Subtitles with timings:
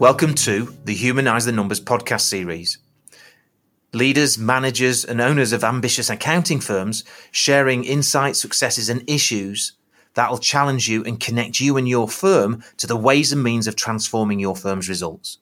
[0.00, 2.78] Welcome to the Humanize the Numbers podcast series.
[3.92, 9.72] Leaders, managers, and owners of ambitious accounting firms sharing insights, successes, and issues
[10.14, 13.66] that will challenge you and connect you and your firm to the ways and means
[13.66, 15.36] of transforming your firm's results.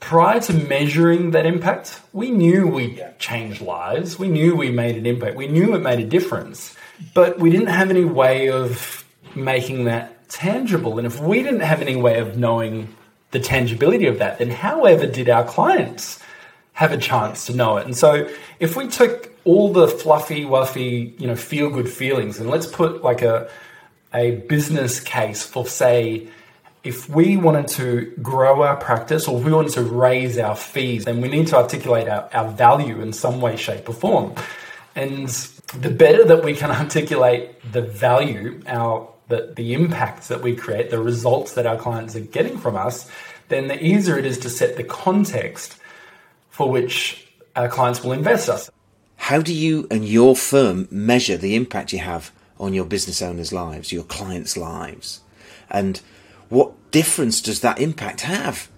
[0.00, 4.18] Prior to measuring that impact, we knew we changed lives.
[4.18, 5.36] We knew we made an impact.
[5.36, 6.76] We knew it made a difference.
[7.14, 10.98] But we didn't have any way of making that tangible.
[10.98, 12.94] And if we didn't have any way of knowing
[13.32, 16.20] the tangibility of that, then however did our clients
[16.74, 17.86] have a chance to know it?
[17.86, 18.28] And so
[18.60, 23.02] if we took all the fluffy, wuffy, you know, feel good feelings and let's put
[23.02, 23.50] like a
[24.14, 26.28] a business case for say
[26.84, 31.04] if we wanted to grow our practice or if we wanted to raise our fees,
[31.04, 34.34] then we need to articulate our, our value in some way, shape, or form.
[34.96, 35.28] And
[35.78, 40.90] the better that we can articulate the value, our the, the impact that we create,
[40.90, 43.10] the results that our clients are getting from us,
[43.48, 45.78] then the easier it is to set the context
[46.50, 47.26] for which
[47.56, 48.70] our clients will invest us.
[49.16, 53.54] How do you and your firm measure the impact you have on your business owners'
[53.54, 55.20] lives, your clients' lives?
[55.70, 56.02] And
[56.50, 58.68] what difference does that impact have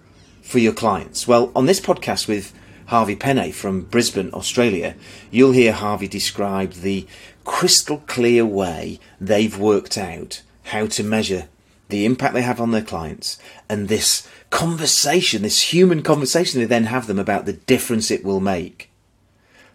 [0.41, 1.27] for your clients?
[1.27, 2.53] Well, on this podcast with
[2.85, 4.95] Harvey Penny from Brisbane, Australia,
[5.31, 7.05] you'll hear Harvey describe the
[7.43, 11.47] crystal clear way they've worked out how to measure
[11.89, 13.37] the impact they have on their clients
[13.69, 18.39] and this conversation, this human conversation they then have them about the difference it will
[18.39, 18.89] make.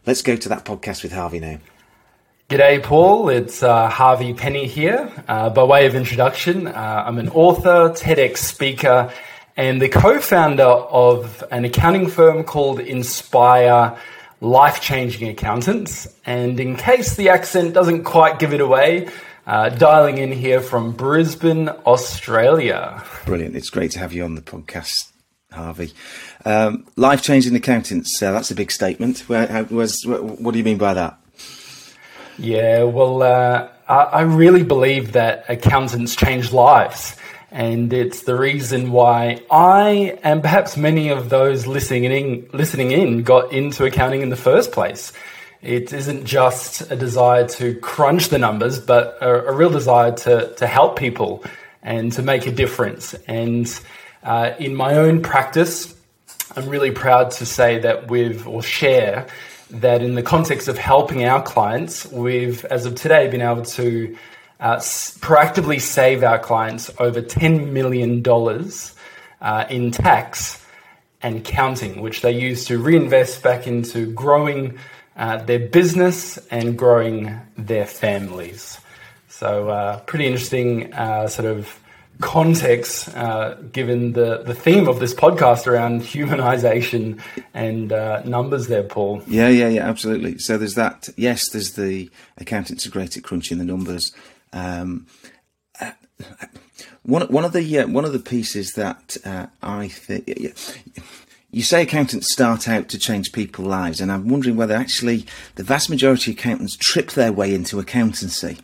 [0.07, 1.59] Let's go to that podcast with Harvey now.
[2.49, 3.29] G'day, Paul.
[3.29, 5.13] It's uh, Harvey Penny here.
[5.29, 9.13] Uh, by way of introduction, uh, I'm an author, TEDx speaker,
[9.57, 13.97] and the co founder of an accounting firm called Inspire
[14.41, 16.13] Life Changing Accountants.
[16.27, 19.09] And in case the accent doesn't quite give it away,
[19.51, 23.03] uh, dialing in here from Brisbane, Australia.
[23.27, 23.57] Brilliant.
[23.57, 25.11] It's great to have you on the podcast,
[25.51, 25.93] Harvey.
[26.45, 29.29] Um, Life changing accountants, uh, that's a big statement.
[29.29, 31.19] Where, how, what do you mean by that?
[32.39, 37.17] Yeah, well, uh, I, I really believe that accountants change lives.
[37.51, 43.25] And it's the reason why I and perhaps many of those listening in, listening in
[43.25, 45.13] got into accounting in the first place.
[45.63, 50.55] It isn't just a desire to crunch the numbers, but a, a real desire to,
[50.55, 51.45] to help people
[51.83, 53.15] and to make a difference.
[53.27, 53.69] And
[54.23, 55.95] uh, in my own practice,
[56.57, 59.27] I'm really proud to say that we've, or share,
[59.71, 64.17] that in the context of helping our clients, we've, as of today, been able to
[64.61, 68.23] uh, proactively save our clients over $10 million
[69.41, 70.65] uh, in tax
[71.23, 74.79] and counting, which they use to reinvest back into growing
[75.21, 78.81] uh, their business and growing their families.
[79.29, 81.79] So, uh, pretty interesting uh, sort of
[82.21, 87.21] context uh, given the, the theme of this podcast around humanization
[87.53, 89.23] and uh, numbers there, Paul.
[89.27, 90.39] Yeah, yeah, yeah, absolutely.
[90.39, 91.11] So, there's that.
[91.19, 94.13] Yes, there's the accountants are great at crunching the numbers.
[94.55, 95.07] Um,
[97.03, 99.19] one, one of the one of the pieces that
[99.63, 100.27] I think
[101.53, 105.65] you say accountants start out to change people's lives, and I'm wondering whether actually the
[105.65, 108.59] vast majority of accountants trip their way into accountancy.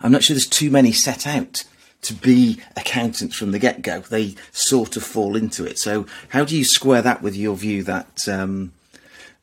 [0.00, 1.64] I'm not sure there's too many set out
[2.02, 4.00] to be accountants from the get go.
[4.00, 5.78] They sort of fall into it.
[5.78, 8.72] So, how do you square that with your view that um,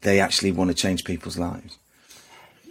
[0.01, 1.77] they actually want to change people's lives?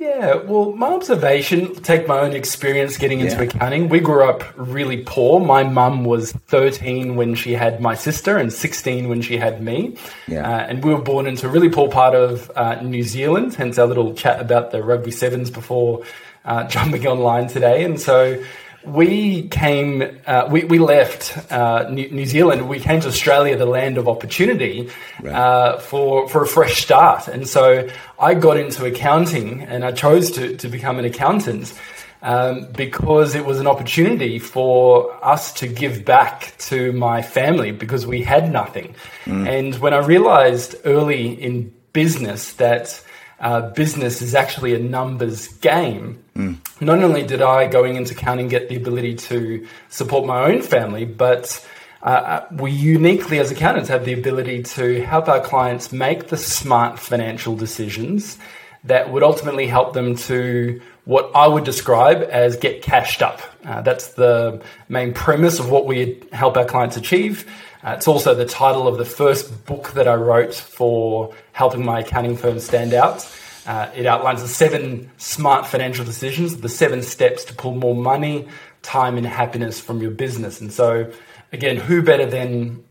[0.03, 3.43] Yeah, well, my observation, take my own experience getting into yeah.
[3.43, 3.89] accounting.
[3.89, 5.39] We grew up really poor.
[5.39, 9.97] My mum was 13 when she had my sister and 16 when she had me.
[10.27, 10.49] Yeah.
[10.49, 13.79] Uh, and we were born into a really poor part of uh, New Zealand, hence
[13.79, 16.03] our little chat about the rugby sevens before
[16.45, 17.85] uh, jumping online today.
[17.85, 18.43] And so
[18.85, 22.69] we came, uh, we, we left uh, New, New, Zealand.
[22.69, 25.35] We came to Australia, the land of opportunity, right.
[25.35, 27.29] uh, for for a fresh start.
[27.29, 27.89] And so
[28.19, 31.79] I got into accounting, and I chose to to become an accountant
[32.23, 38.07] um, because it was an opportunity for us to give back to my family because
[38.07, 38.95] we had nothing.
[39.25, 39.49] Mm.
[39.49, 43.05] And when I realized early in business that
[43.41, 46.22] uh, business is actually a numbers game.
[46.37, 46.59] Mm.
[46.81, 51.05] Not only did I, going into accounting, get the ability to support my own family,
[51.05, 51.65] but
[52.03, 56.37] uh, uh, we uniquely, as accountants, have the ability to help our clients make the
[56.37, 58.39] smart financial decisions
[58.85, 63.41] that would ultimately help them to what I would describe as get cashed up.
[63.65, 67.49] Uh, that's the main premise of what we help our clients achieve.
[67.85, 72.01] Uh, it's also the title of the first book that I wrote for helping my
[72.01, 73.29] accounting firm stand out.
[73.67, 78.49] Uh, it outlines the seven smart financial decisions, the seven steps to pull more money,
[78.83, 80.61] time, and happiness from your business.
[80.61, 81.13] And so,
[81.53, 82.83] again, who better than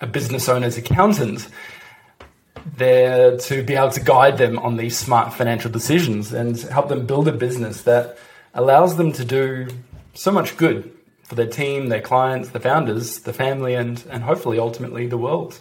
[0.00, 1.48] a business owner's accountant
[2.76, 7.06] there to be able to guide them on these smart financial decisions and help them
[7.06, 8.18] build a business that
[8.54, 9.68] allows them to do
[10.14, 10.92] so much good
[11.24, 15.58] for their team, their clients, the founders, the family, and, and hopefully ultimately the world.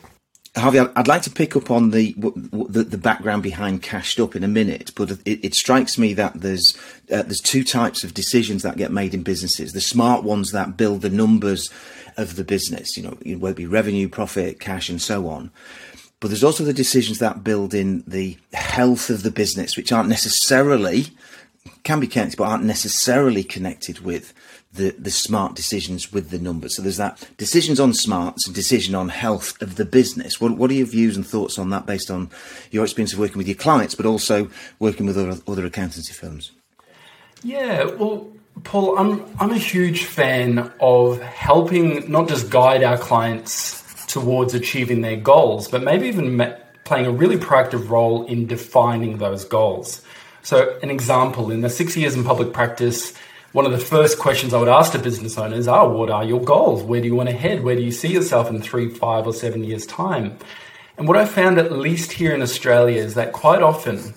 [0.55, 4.43] Harvey, I'd like to pick up on the, the, the background behind Cashed Up in
[4.43, 6.77] a minute, but it, it strikes me that there's
[7.09, 10.75] uh, there's two types of decisions that get made in businesses: the smart ones that
[10.75, 11.69] build the numbers
[12.17, 15.51] of the business, you know, whether it be revenue, profit, cash, and so on.
[16.19, 20.09] But there's also the decisions that build in the health of the business, which aren't
[20.09, 21.05] necessarily
[21.83, 24.33] can be connected, but aren't necessarily connected with
[24.73, 26.75] the, the smart decisions with the numbers.
[26.75, 30.39] So there's that decisions on smarts and decision on health of the business.
[30.39, 32.29] What, what are your views and thoughts on that based on
[32.71, 36.51] your experience of working with your clients, but also working with other, other accountancy firms?
[37.43, 38.31] Yeah, well,
[38.63, 45.01] Paul, I'm, I'm a huge fan of helping not just guide our clients towards achieving
[45.01, 50.01] their goals, but maybe even playing a really proactive role in defining those goals.
[50.43, 53.13] So, an example in the six years in public practice,
[53.53, 56.41] one of the first questions I would ask to business owners are what are your
[56.41, 56.83] goals?
[56.83, 57.63] Where do you want to head?
[57.63, 60.37] Where do you see yourself in three, five, or seven years' time?
[60.97, 64.13] And what I found, at least here in Australia, is that quite often,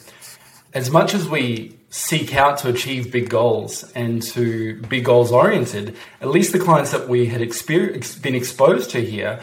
[0.72, 5.96] as much as we seek out to achieve big goals and to be goals oriented,
[6.20, 9.40] at least the clients that we had been exposed to here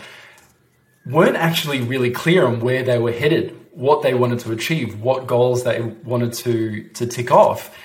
[1.05, 5.27] weren't actually really clear on where they were headed, what they wanted to achieve, what
[5.27, 7.75] goals they wanted to, to tick off.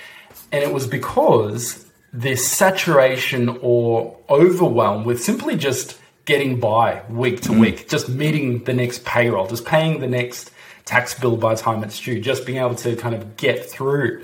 [0.51, 7.49] And it was because this saturation or overwhelm with simply just getting by week to
[7.49, 7.59] mm.
[7.59, 10.51] week, just meeting the next payroll, just paying the next
[10.85, 14.23] tax bill by the time it's due, just being able to kind of get through.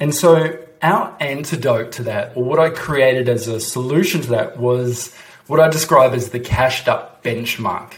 [0.00, 4.58] And so, our antidote to that, or what I created as a solution to that,
[4.58, 5.12] was
[5.48, 7.94] what I describe as the cashed up benchmark.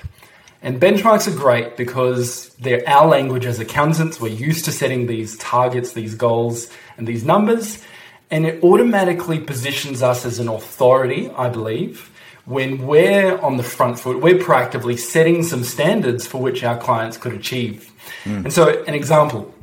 [0.62, 4.20] And benchmarks are great because they're our language as accountants.
[4.20, 7.82] We're used to setting these targets, these goals, and these numbers.
[8.30, 12.10] And it automatically positions us as an authority, I believe,
[12.44, 17.16] when we're on the front foot, we're proactively setting some standards for which our clients
[17.16, 17.92] could achieve.
[18.24, 18.44] Mm.
[18.44, 19.54] And so, an example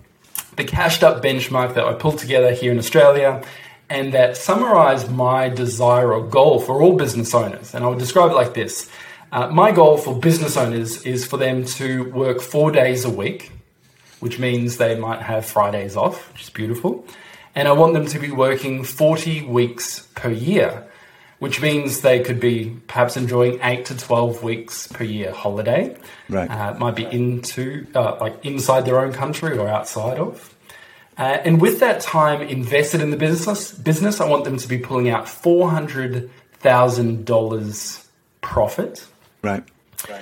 [0.55, 3.43] the cashed up benchmark that I pulled together here in Australia
[3.89, 7.75] and that summarized my desire or goal for all business owners.
[7.75, 8.89] And I would describe it like this
[9.31, 13.51] uh, My goal for business owners is for them to work four days a week,
[14.19, 17.05] which means they might have Fridays off, which is beautiful
[17.57, 20.85] and I want them to be working 40 weeks per year,
[21.39, 25.97] which means they could be perhaps enjoying 8 to 12 weeks per year holiday.
[26.29, 26.47] Right.
[26.47, 30.55] Uh, might be into, uh, like inside their own country or outside of.
[31.17, 34.77] Uh, and with that time invested in the business, business, I want them to be
[34.77, 38.05] pulling out $400,000
[38.41, 39.07] profit.
[39.41, 39.63] Right.
[40.07, 40.21] Right.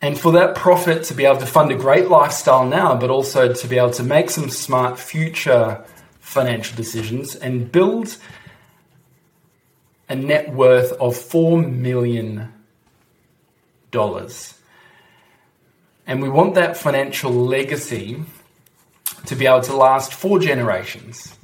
[0.00, 3.52] And for that profit to be able to fund a great lifestyle now, but also
[3.52, 5.84] to be able to make some smart future
[6.32, 8.16] financial decisions and build
[10.08, 12.52] a net worth of $4 million.
[16.06, 18.24] And we want that financial legacy
[19.26, 21.36] to be able to last four generations.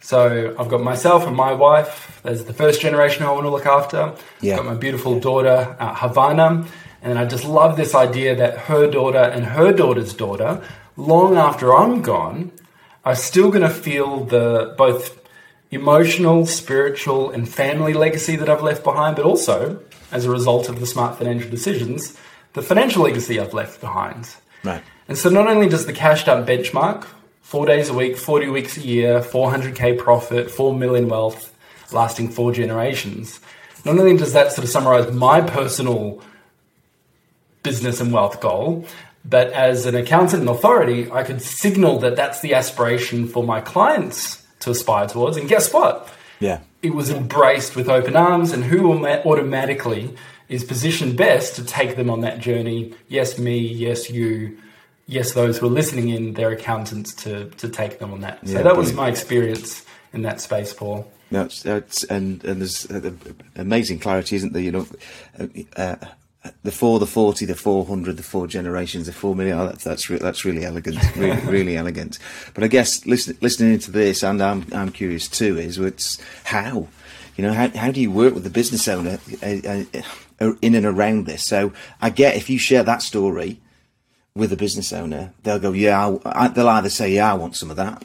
[0.00, 2.20] So I've got myself and my wife.
[2.24, 4.14] There's the first generation I want to look after.
[4.40, 4.54] Yeah.
[4.54, 6.66] I've got my beautiful daughter, uh, Havana.
[7.02, 10.60] And I just love this idea that her daughter and her daughter's daughter,
[10.96, 12.50] long after I'm gone,
[13.06, 15.18] are still going to feel the both
[15.70, 20.80] emotional, spiritual, and family legacy that I've left behind, but also as a result of
[20.80, 22.18] the smart financial decisions,
[22.54, 24.34] the financial legacy I've left behind.
[24.64, 24.82] Right.
[25.08, 27.06] And so not only does the cashed up benchmark,
[27.42, 31.56] four days a week, 40 weeks a year, 400k profit, 4 million wealth,
[31.92, 33.38] lasting four generations,
[33.84, 36.20] not only does that sort of summarize my personal
[37.62, 38.84] business and wealth goal,
[39.28, 43.60] but as an accountant and authority, I could signal that that's the aspiration for my
[43.60, 45.36] clients to aspire towards.
[45.36, 46.08] And guess what?
[46.38, 46.60] Yeah.
[46.82, 50.14] It was embraced with open arms, and who automatically
[50.48, 52.94] is positioned best to take them on that journey?
[53.08, 54.56] Yes, me, yes, you,
[55.06, 58.46] yes, those who are listening in, their accountants to, to take them on that.
[58.46, 61.10] So yeah, that was my experience in that space, Paul.
[61.30, 63.10] No, it's, it's, and and there's uh,
[63.56, 64.62] amazing clarity, isn't there?
[64.62, 64.86] You know,
[65.36, 65.96] uh, uh
[66.62, 69.58] the four, the forty, the four hundred, the four generations, the four million.
[69.58, 72.18] Oh, that's that's, re- that's really elegant, really, really elegant.
[72.54, 76.88] But I guess listen, listening to this, and I'm I'm curious too, is it's how,
[77.36, 79.84] you know, how how do you work with the business owner uh,
[80.40, 81.44] uh, in and around this?
[81.44, 83.60] So I get if you share that story
[84.36, 87.70] with a business owner, they'll go, yeah, I, they'll either say, yeah, I want some
[87.70, 88.04] of that,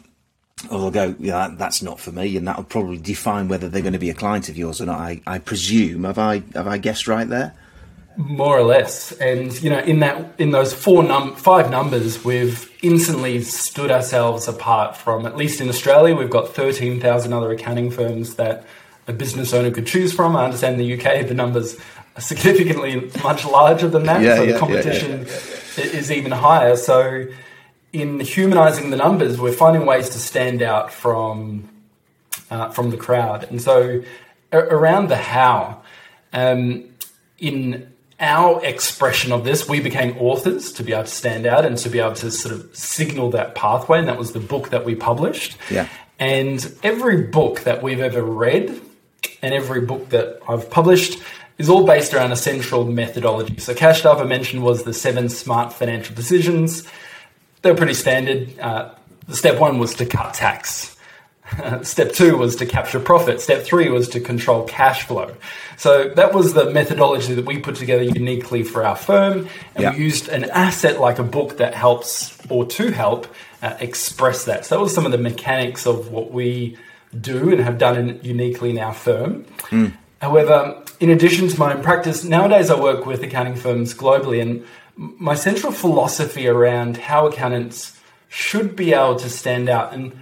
[0.69, 3.81] or they'll go, yeah, that's not for me, and that will probably define whether they're
[3.81, 4.99] going to be a client of yours or not.
[4.99, 6.05] I, I presume.
[6.05, 7.53] Have I have I guessed right there?
[8.17, 12.69] More or less, and you know, in that, in those four num, five numbers, we've
[12.81, 15.25] instantly stood ourselves apart from.
[15.25, 18.65] At least in Australia, we've got thirteen thousand other accounting firms that
[19.07, 20.35] a business owner could choose from.
[20.35, 21.77] I understand in the UK the numbers
[22.17, 26.75] are significantly much larger than that, Yeah, so yeah, the competition yeah, is even higher.
[26.75, 27.25] So,
[27.93, 31.69] in humanising the numbers, we're finding ways to stand out from
[32.49, 33.45] uh, from the crowd.
[33.49, 34.03] And so,
[34.51, 35.81] a- around the how,
[36.33, 36.83] um,
[37.39, 37.87] in
[38.21, 41.89] our expression of this, we became authors to be able to stand out and to
[41.89, 43.99] be able to sort of signal that pathway.
[43.99, 45.57] And that was the book that we published.
[45.69, 45.89] Yeah.
[46.19, 48.79] And every book that we've ever read
[49.41, 51.19] and every book that I've published
[51.57, 53.57] is all based around a central methodology.
[53.57, 56.87] So, Cash Up I mentioned was the seven smart financial decisions.
[57.63, 58.57] They're pretty standard.
[58.59, 58.93] Uh,
[59.29, 60.95] step one was to cut tax.
[61.83, 63.41] Step two was to capture profit.
[63.41, 65.35] Step three was to control cash flow.
[65.77, 69.47] So that was the methodology that we put together uniquely for our firm.
[69.75, 69.91] And Yeah.
[69.93, 73.27] we used an asset like a book that helps or to help
[73.61, 74.65] uh, express that.
[74.65, 76.77] So that was some of the mechanics of what we
[77.19, 79.45] do and have done in, uniquely in our firm.
[80.21, 84.63] However, in addition to my own practice, nowadays I work with accounting firms globally, and
[84.95, 90.13] my central philosophy around how accountants should be able to stand out, and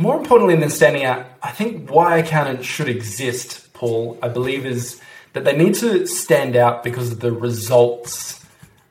[0.00, 4.98] more importantly than standing out, I think why accountants should exist, Paul, I believe is
[5.34, 8.44] that they need to stand out because of the results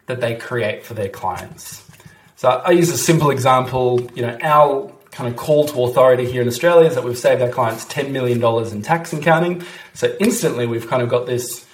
[0.05, 1.83] that they create for their clients.
[2.35, 4.07] So I use a simple example.
[4.13, 7.41] You know, our kind of call to authority here in Australia is that we've saved
[7.41, 9.63] our clients $10 million in tax and accounting.
[9.95, 11.65] So instantly we've kind of got this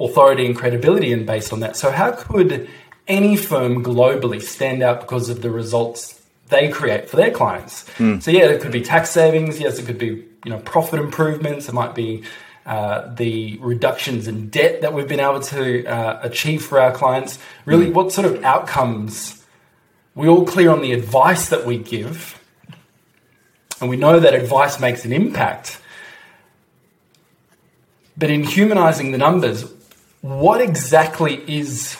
[0.00, 1.76] authority and credibility and based on that.
[1.76, 2.70] So how could
[3.06, 6.21] any firm globally stand out because of the results
[6.52, 7.84] they create for their clients?
[8.20, 9.58] So yeah, it could be tax savings.
[9.58, 11.68] Yes, it could be you know profit improvements.
[11.68, 12.22] It might be
[12.64, 17.38] uh, the reductions in debt that we've been able to uh, achieve for our clients.
[17.64, 19.44] Really, what sort of outcomes?
[20.14, 22.38] We all clear on the advice that we give,
[23.80, 25.80] and we know that advice makes an impact.
[28.16, 29.64] But in humanizing the numbers,
[30.20, 31.96] what exactly is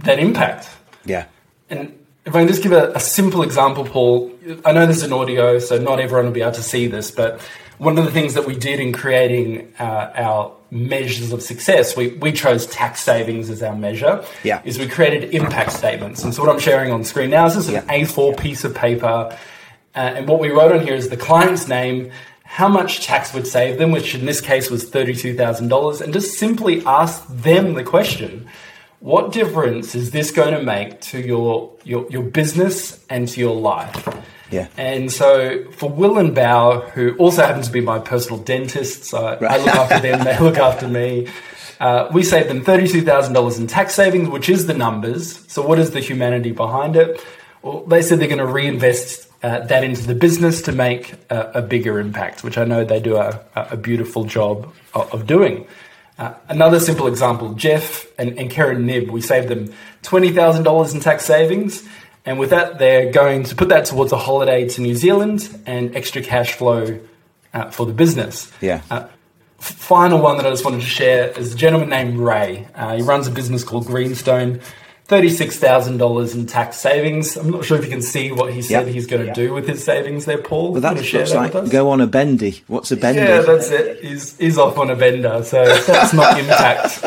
[0.00, 0.68] that impact?
[1.04, 1.26] Yeah.
[1.70, 4.30] And if I can just give a, a simple example, Paul,
[4.64, 7.10] I know this is an audio, so not everyone will be able to see this,
[7.10, 7.40] but
[7.78, 12.08] one of the things that we did in creating uh, our measures of success, we,
[12.08, 14.62] we chose tax savings as our measure, Yeah.
[14.64, 16.22] is we created impact statements.
[16.22, 17.82] And so what I'm sharing on screen now is just an Yeah.
[18.04, 19.36] A4 piece of paper.
[19.94, 22.12] Uh, and what we wrote on here is the client's name,
[22.44, 26.84] how much tax would save them, which in this case was $32,000, and just simply
[26.86, 28.48] ask them the question
[29.02, 33.56] what difference is this going to make to your, your, your business and to your
[33.56, 34.08] life?
[34.48, 34.68] Yeah.
[34.76, 39.34] And so for Will and Bow, who also happens to be my personal dentists, I,
[39.34, 41.28] I look after them, they look after me.
[41.80, 45.50] Uh, we saved them $32,000 in tax savings, which is the numbers.
[45.50, 47.20] So, what is the humanity behind it?
[47.62, 51.50] Well, they said they're going to reinvest uh, that into the business to make a,
[51.54, 55.66] a bigger impact, which I know they do a, a beautiful job of doing.
[56.18, 61.24] Uh, another simple example Jeff and, and Karen Nibb, we saved them $20,000 in tax
[61.24, 61.86] savings.
[62.24, 65.96] And with that, they're going to put that towards a holiday to New Zealand and
[65.96, 67.00] extra cash flow
[67.52, 68.52] uh, for the business.
[68.60, 68.82] Yeah.
[68.90, 69.08] Uh,
[69.58, 72.68] final one that I just wanted to share is a gentleman named Ray.
[72.74, 74.60] Uh, he runs a business called Greenstone.
[75.12, 77.36] $36,000 in tax savings.
[77.36, 78.94] I'm not sure if you can see what he said Yep.
[78.94, 80.72] he's going to do with his savings there, Paul.
[80.72, 82.62] Well, that looks like go on a bendy.
[82.66, 83.20] What's a bendy?
[83.20, 84.02] Yeah, that's it.
[84.02, 87.04] He's, he's off on a bender, so that's not impact.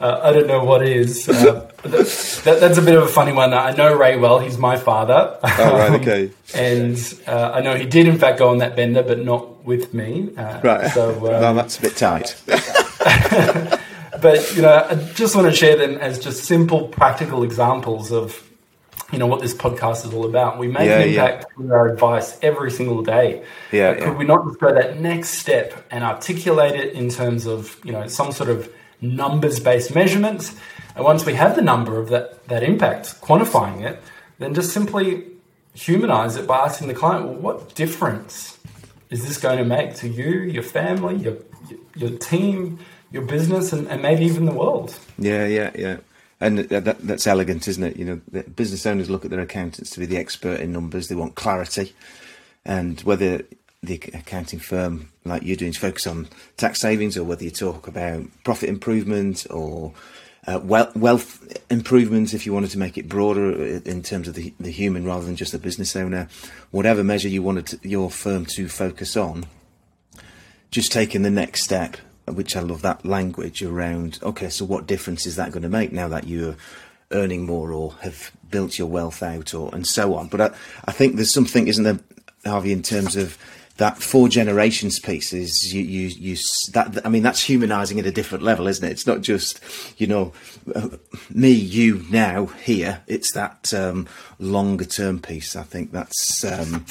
[0.00, 1.28] Uh, I don't know what is.
[1.28, 1.82] Uh, that,
[2.44, 3.52] that, that's a bit of a funny one.
[3.52, 4.38] I know Ray well.
[4.38, 5.36] He's my father.
[5.42, 6.30] Oh, right, okay.
[6.54, 6.96] and
[7.26, 10.30] uh, I know he did, in fact, go on that bender, but not with me.
[10.36, 10.90] Uh, Right.
[10.92, 12.36] So, um, well, that's a bit tight.
[14.20, 18.44] But you know, I just want to share them as just simple, practical examples of
[19.12, 20.58] you know what this podcast is all about.
[20.58, 21.24] We make Yeah, an yeah.
[21.26, 23.42] impact through our advice every single day.
[23.72, 24.04] Yeah, But yeah.
[24.04, 27.92] could we not just go that next step and articulate it in terms of you
[27.92, 28.70] know some sort of
[29.00, 30.54] numbers-based measurements?
[30.94, 34.00] And once we have the number of that that impact, quantifying it,
[34.38, 35.24] then just simply
[35.74, 38.58] humanize it by asking the client, well, what difference
[39.10, 41.36] is this going to make to you, your family, your
[41.96, 42.78] your team,
[43.10, 44.98] your business, and, and maybe even the world?
[45.18, 45.96] Yeah, yeah, yeah.
[46.40, 47.96] And that, that, that's elegant, isn't it?
[47.96, 51.08] You know, business owners look at their accountants to be the expert in numbers.
[51.08, 51.94] They want clarity,
[52.64, 53.42] and whether
[53.82, 57.88] the accounting firm like you're doing is focus on tax savings, or whether you talk
[57.88, 59.92] about profit improvement or
[60.46, 63.52] uh, wealth, wealth improvement, if you wanted to make it broader
[63.84, 66.28] in terms of the, the human rather than just the business owner,
[66.70, 69.46] whatever measure you wanted to, your firm to focus on,
[70.70, 71.96] just taking the next step
[72.34, 74.18] which I love that language around.
[74.22, 76.56] Okay, so what difference is that going to make now that you're
[77.10, 80.28] earning more or have built your wealth out, or and so on?
[80.28, 80.50] But I,
[80.86, 82.00] I think there's something, isn't there,
[82.44, 83.38] Harvey, in terms of
[83.78, 86.36] that four generations piece is you, you, you,
[86.72, 88.90] that, I mean, that's humanizing at a different level, isn't it?
[88.90, 89.60] It's not just,
[90.00, 90.32] you know,
[90.74, 90.88] uh,
[91.30, 93.02] me, you now here.
[93.06, 94.08] It's that, um,
[94.40, 95.54] longer term piece.
[95.54, 96.86] I think that's, um,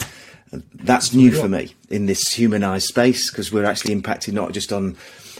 [0.75, 4.95] that's new for me in this humanized space because we're actually impacting not just on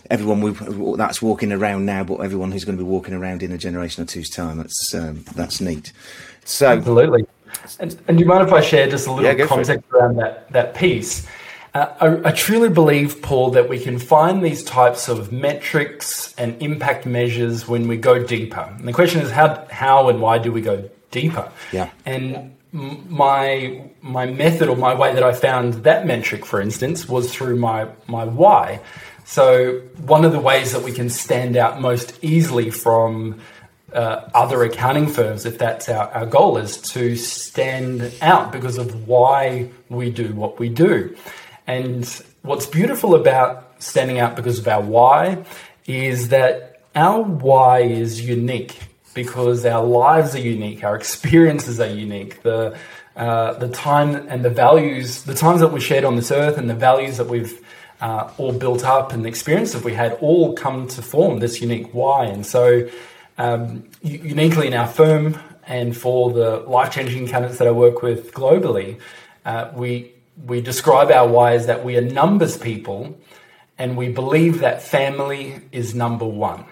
[0.10, 3.52] everyone we, that's walking around now, but everyone who's going to be walking around in
[3.52, 4.58] a generation or two's time.
[4.58, 5.92] That's, um, that's neat.
[6.46, 7.26] So, absolutely.
[7.80, 10.52] And, and do you mind if I share just a little yeah, context around that,
[10.52, 11.28] that piece?
[11.74, 16.60] Uh, I, I, truly believe, Paul, that we can find these types of metrics and
[16.62, 18.74] impact measures when we go deeper.
[18.78, 21.52] And the question is, how, how and why do we go deeper?
[21.72, 21.90] Yeah.
[22.06, 27.34] And my my method or my way that I found that metric, for instance, was
[27.34, 28.82] through my my why.
[29.28, 33.42] So one of the ways that we can stand out most easily from
[33.92, 39.06] uh, other accounting firms, if that's our, our goal, is to stand out because of
[39.06, 41.14] why we do what we do.
[41.68, 42.06] And
[42.42, 45.44] what's beautiful about standing out because of our why
[45.86, 48.80] is that our why is unique
[49.14, 52.44] because our lives are unique, our experiences are unique.
[52.44, 52.78] The
[53.18, 56.70] uh, the time and the values, the times that we shared on this earth, and
[56.70, 57.60] the values that we've
[58.02, 61.62] uh, all built up, and the experience that we had, all come to form this
[61.62, 62.26] unique why.
[62.26, 62.90] And so,
[63.38, 68.34] um, uniquely in our firm, and for the life changing candidates that I work with
[68.34, 69.00] globally,
[69.46, 70.12] uh, we
[70.46, 73.18] we describe our why as that we are numbers people
[73.78, 76.66] and we believe that family is number one.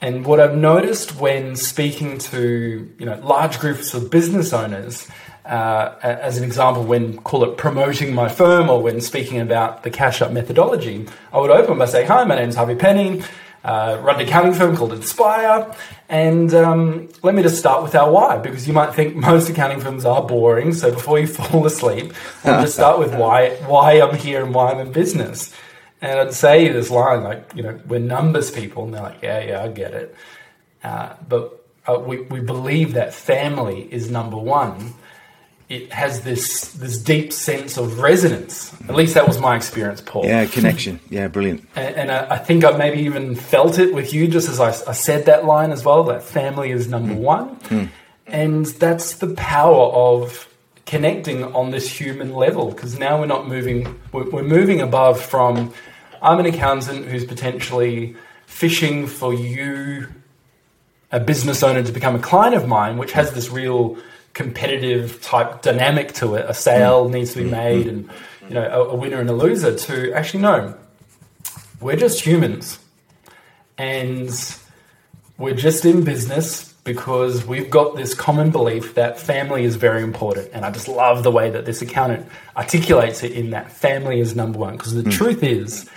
[0.00, 5.08] and what I've noticed when speaking to you know large groups of business owners,
[5.48, 9.90] uh, as an example, when call it promoting my firm or when speaking about the
[9.90, 13.22] cash up methodology, I would open by saying, "Hi, my name is Harvey Penny
[13.66, 15.74] uh, run an accounting firm called Inspire.
[16.08, 19.80] And um, let me just start with our why, because you might think most accounting
[19.80, 20.72] firms are boring.
[20.72, 24.70] So before you fall asleep, I'll just start with why why I'm here and why
[24.70, 25.52] I'm in business.
[26.00, 29.40] And I'd say this line like, you know, we're numbers people, and they're like, yeah,
[29.40, 30.14] yeah, I get it.
[30.84, 34.94] Uh, but uh, we we believe that family is number one
[35.68, 38.72] it has this this deep sense of resonance.
[38.88, 40.24] At least that was my experience, Paul.
[40.24, 41.00] Yeah, connection.
[41.10, 41.66] Yeah, brilliant.
[41.74, 44.68] And, and I, I, think I maybe even felt it with you, just as I,
[44.68, 46.04] I said that line as well.
[46.04, 47.18] That family is number mm.
[47.18, 47.88] one, mm.
[48.26, 50.48] and that's the power of
[50.84, 52.70] connecting on this human level.
[52.70, 55.72] Because now we're not moving; we're, we're moving above from.
[56.22, 60.08] I'm an accountant who's potentially fishing for you,
[61.10, 63.98] a business owner, to become a client of mine, which has this real
[64.36, 66.44] competitive type dynamic to it.
[66.46, 67.12] A sale mm.
[67.12, 67.52] needs to be mm.
[67.52, 68.10] made, and
[68.48, 69.74] you know, a, a winner and a loser.
[69.74, 70.76] To actually no,
[71.80, 72.78] we're just humans,
[73.78, 74.30] and
[75.38, 80.50] we're just in business because we've got this common belief that family is very important.
[80.52, 84.36] And I just love the way that this accountant articulates it in that family is
[84.36, 84.76] number one.
[84.76, 85.10] Because the mm.
[85.10, 85.90] truth is,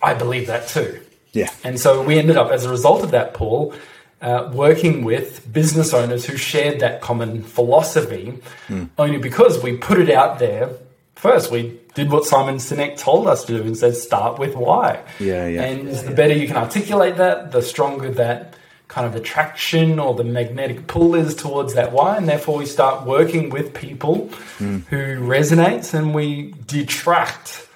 [0.00, 1.00] I believe that too.
[1.32, 1.48] Yeah.
[1.64, 3.74] And so we ended up, as a result of that, Paul,
[4.22, 8.88] uh, working with business owners who shared that common philosophy, mm.
[8.96, 10.70] only because we put it out there
[11.16, 11.50] first.
[11.50, 15.02] We did what Simon Sinek told us to do and said, start with why.
[15.18, 15.64] Yeah, yeah.
[15.64, 16.16] And yeah, the yeah.
[16.16, 18.54] better you can articulate that, the stronger that
[18.88, 22.16] kind of attraction or the magnetic pull is towards that why.
[22.16, 24.84] And therefore, we start working with people mm.
[24.86, 27.66] who resonates and we detract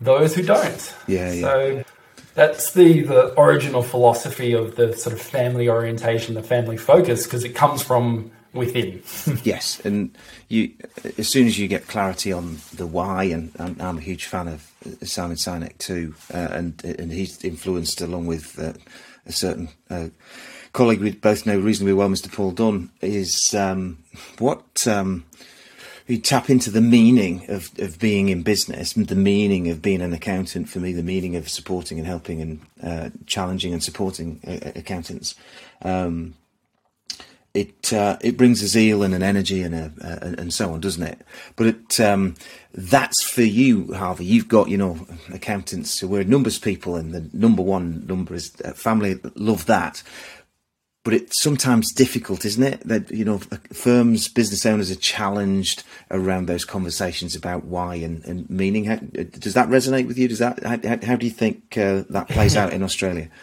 [0.00, 0.94] those who don't.
[1.06, 1.82] Yeah, yeah.
[2.34, 7.44] That's the, the original philosophy of the sort of family orientation, the family focus, because
[7.44, 9.02] it comes from within.
[9.44, 10.16] yes, and
[10.48, 10.72] you
[11.18, 14.48] as soon as you get clarity on the why, and, and I'm a huge fan
[14.48, 14.70] of
[15.02, 18.72] Simon Sinek too, uh, and and he's influenced along with uh,
[19.26, 20.08] a certain uh,
[20.72, 22.32] colleague we both know reasonably well, Mr.
[22.32, 23.98] Paul Dunn, is um,
[24.38, 24.86] what.
[24.86, 25.24] Um,
[26.06, 30.12] you tap into the meaning of, of being in business, the meaning of being an
[30.12, 34.72] accountant for me, the meaning of supporting and helping and uh, challenging and supporting uh,
[34.76, 35.34] accountants.
[35.82, 36.34] Um,
[37.54, 40.80] it uh, it brings a zeal and an energy and a, uh, and so on,
[40.80, 41.20] doesn't it?
[41.54, 42.34] But it um,
[42.74, 44.24] that's for you, Harvey.
[44.24, 48.52] You've got you know accountants who we're numbers people, and the number one number is
[48.64, 49.20] uh, family.
[49.36, 50.02] Love that
[51.04, 52.80] but it's sometimes difficult, isn't it?
[52.80, 53.38] That you know,
[53.72, 58.86] firms, business owners are challenged around those conversations about why and, and meaning.
[58.86, 60.28] How, does that resonate with you?
[60.28, 60.62] Does that?
[60.62, 63.28] How, how do you think uh, that plays out in Australia?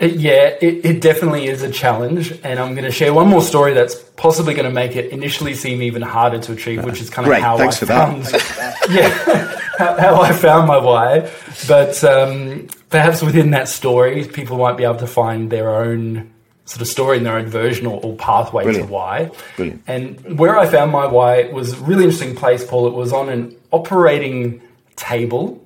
[0.00, 3.74] Yeah, it, it, definitely is a challenge, and I'm going to share one more story
[3.74, 7.26] that's possibly going to make it initially seem even harder to achieve, which is kind
[7.26, 8.24] of Great, how thanks I for found.
[8.24, 8.86] That.
[8.90, 11.30] yeah, how, how, I found my why,
[11.68, 16.32] but um, perhaps within that story, people might be able to find their own
[16.70, 18.86] sort of story in their own version or, or pathway Brilliant.
[18.86, 19.30] to why.
[19.56, 19.82] Brilliant.
[19.88, 22.86] And where I found my why was a really interesting place, Paul.
[22.86, 24.62] It was on an operating
[24.94, 25.60] table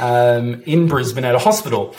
[0.00, 1.94] um, in Brisbane at a hospital,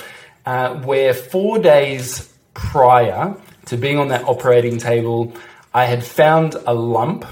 [0.45, 5.34] uh, where four days prior to being on that operating table,
[5.73, 7.23] I had found a lump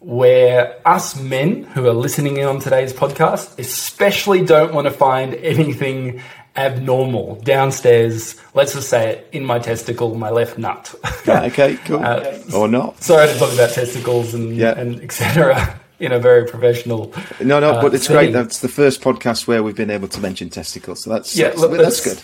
[0.00, 5.34] where us men who are listening in on today's podcast especially don't want to find
[5.36, 6.20] anything
[6.56, 8.36] abnormal downstairs.
[8.54, 10.94] Let's just say it in my testicle, my left nut.
[11.26, 12.02] Yeah, okay, cool.
[12.04, 13.02] Uh, or not.
[13.02, 14.78] Sorry to talk about testicles and Yeah.
[14.78, 15.80] and etc.
[16.00, 17.12] in a very professional.
[17.40, 18.16] No, no, uh, but it's setting.
[18.18, 18.32] great.
[18.32, 21.02] That's the first podcast where we've been able to mention testicles.
[21.02, 22.20] So that's Yeah, that's, look, that's good.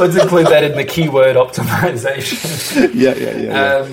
[0.00, 2.94] Let's include that in the keyword optimization.
[2.94, 3.36] Yeah, yeah, yeah.
[3.36, 3.74] yeah.
[3.84, 3.92] Um,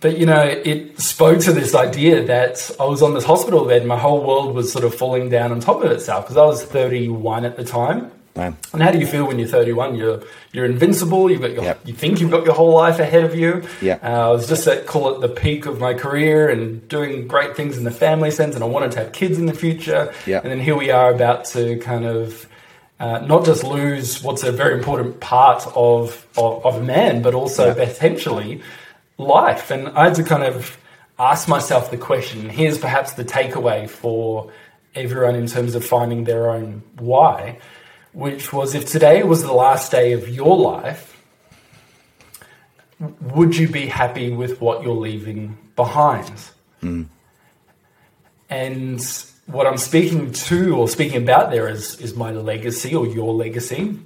[0.00, 3.78] but you know, it spoke to this idea that I was on this hospital bed,
[3.80, 6.44] and my whole world was sort of falling down on top of itself because I
[6.44, 8.10] was 31 at the time.
[8.40, 8.56] Man.
[8.72, 9.94] And how do you feel when you're 31?
[9.94, 10.20] You're
[10.52, 11.30] you're invincible.
[11.30, 11.80] You've got your, Yep.
[11.84, 13.62] you think you've got your whole life ahead of you.
[13.80, 13.98] Yeah.
[14.02, 17.54] Uh, I was just at call it the peak of my career and doing great
[17.56, 20.12] things in the family sense, and I wanted to have kids in the future.
[20.26, 20.40] Yeah.
[20.42, 22.46] And then here we are about to kind of
[22.98, 27.34] uh, not just lose what's a very important part of of, of a man, but
[27.34, 27.84] also Yeah.
[27.84, 28.62] potentially
[29.18, 29.70] life.
[29.70, 30.76] And I had to kind of
[31.18, 32.48] ask myself the question.
[32.48, 34.50] Here's perhaps the takeaway for
[34.94, 37.58] everyone in terms of finding their own why,
[38.12, 41.16] which was if today was the last day of your life,
[43.20, 46.32] would you be happy with what you're leaving behind?
[48.50, 49.00] And
[49.46, 53.98] what I'm speaking to or speaking about there is, is my legacy or your legacy.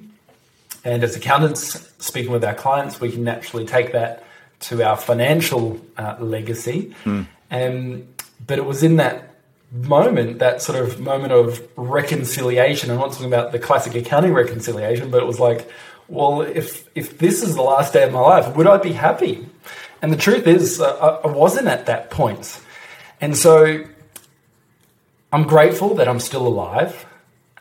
[0.84, 4.22] And as accountants, speaking with our clients, we can naturally take that
[4.60, 6.94] to our financial uh, legacy.
[7.50, 8.06] Um,
[8.46, 9.33] but it was in that
[9.74, 12.90] moment, that sort of moment of reconciliation.
[12.90, 15.68] I'm not talking about the classic accounting reconciliation, but it was like,
[16.08, 19.46] well, if if this is the last day of my life, would I be happy?
[20.02, 22.60] And the truth is, uh, I wasn't at that point.
[23.20, 23.84] And so
[25.32, 27.06] I'm grateful that I'm still alive.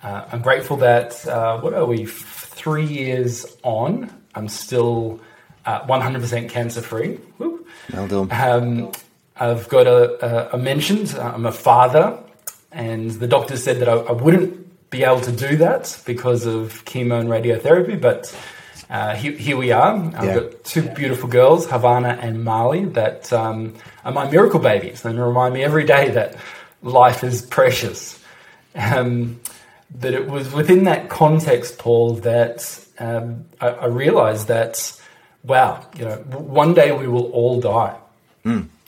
[0.04, 5.22] Uh, I'm grateful that, uh, what are we, three years on, I'm still
[5.66, 7.20] uh, 100% cancer free.
[7.40, 8.28] Well done.
[8.32, 8.92] Um,
[9.36, 12.20] I've got a, a, a mentioned, I'm a father,
[12.72, 16.86] and the doctor said that I, I wouldn't be able to do that because of
[16.86, 18.36] chemo and radiotherapy, but
[18.90, 19.96] uh, here, here we are.
[19.96, 20.34] I've Yeah.
[20.42, 23.74] got two beautiful girls, Havana and Marley, that um,
[24.06, 26.36] are my miracle babies and remind me every day that
[26.84, 28.20] life is precious.
[28.76, 29.40] Um,
[30.00, 35.00] that it was within that context, Paul, that um, I, I realized that,
[35.44, 37.96] wow, you know, one day we will all die.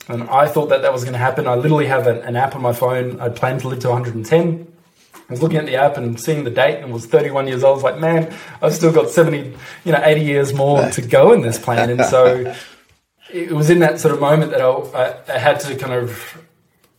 [0.07, 1.47] And I thought that that was going to happen.
[1.47, 3.19] I literally have an, an app on my phone.
[3.19, 4.71] I planned to live to 110.
[5.27, 7.73] I was looking at the app and seeing the date and was 31 years old.
[7.73, 11.31] I was like, man, I've still got 70, you know, 80 years more to go
[11.31, 11.89] in this plan.
[11.89, 12.53] And so
[13.33, 16.39] it was in that sort of moment that I, I, had to kind of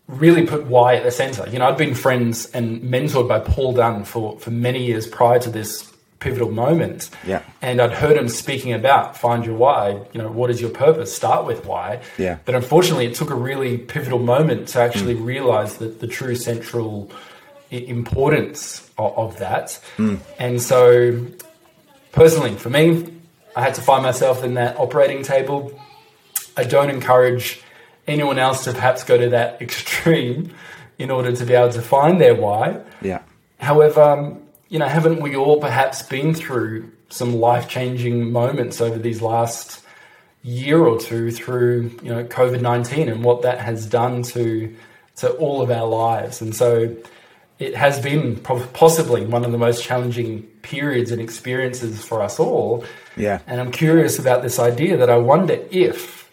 [0.09, 1.49] really put why at the center.
[1.49, 5.39] You know, I'd been friends and mentored by Paul Dunn for, for many years prior
[5.39, 7.11] to this pivotal moment.
[7.27, 7.43] Yeah.
[7.63, 11.15] And I'd heard him speaking about find your why, you know, what is your purpose?
[11.15, 12.01] Start with why.
[12.19, 12.39] Yeah.
[12.45, 17.11] But unfortunately, it took a really pivotal moment to actually realize that the true central
[17.71, 19.79] importance of, of that.
[20.39, 21.27] And so,
[22.13, 23.13] personally, for me,
[23.55, 25.79] I had to find myself in that operating table.
[26.57, 27.63] I don't encourage
[28.07, 30.55] anyone else to perhaps go to that extreme
[30.99, 32.81] in order to be able to find their why.
[33.03, 33.23] Yeah.
[33.59, 38.99] However, um, you know, haven't we all perhaps been through some life changing moments over
[38.99, 39.83] these last
[40.43, 44.75] year or two through, you know, COVID 19 and what that has done to,
[45.17, 46.41] to all of our lives?
[46.41, 46.97] And so
[47.59, 52.85] it has been possibly one of the most challenging periods and experiences for us all.
[53.17, 53.41] Yeah.
[53.47, 56.31] And I'm curious about this idea that I wonder if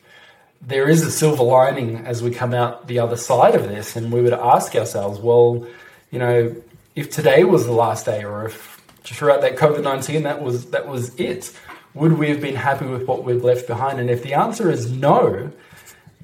[0.62, 4.12] there is a silver lining as we come out the other side of this and
[4.12, 5.66] we would ask ourselves, well,
[6.12, 6.56] you know,
[6.96, 11.16] if today was the last day or if throughout that COVID-19 that was that was
[11.20, 11.52] it,
[11.94, 14.00] would we have been happy with what we've left behind?
[14.00, 15.52] And if the answer is no,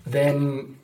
[0.05, 0.77] then